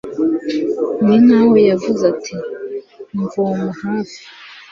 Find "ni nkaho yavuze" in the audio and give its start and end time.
1.05-2.01